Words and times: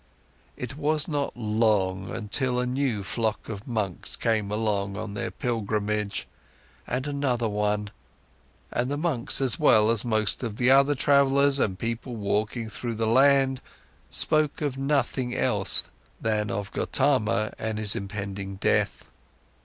It 0.57 0.77
was 0.77 1.07
not 1.07 1.37
long, 1.37 2.09
until 2.09 2.59
a 2.59 2.65
new 2.65 3.03
flock 3.03 3.47
of 3.49 3.67
monks 3.67 4.15
came 4.15 4.49
along 4.49 4.97
on 4.97 5.13
their 5.13 5.29
pilgrimage, 5.29 6.27
and 6.87 7.05
another 7.05 7.47
one, 7.47 7.91
and 8.71 8.89
the 8.89 8.97
monks 8.97 9.39
as 9.39 9.59
well 9.59 9.91
as 9.91 10.03
most 10.03 10.41
of 10.41 10.57
the 10.57 10.71
other 10.71 10.95
travellers 10.95 11.59
and 11.59 11.77
people 11.77 12.15
walking 12.15 12.67
through 12.67 12.95
the 12.95 13.05
land 13.05 13.61
spoke 14.09 14.59
of 14.59 14.75
nothing 14.75 15.35
else 15.37 15.87
than 16.19 16.49
of 16.49 16.71
Gotama 16.73 17.53
and 17.59 17.77
his 17.77 17.95
impending 17.95 18.55
death. 18.55 19.05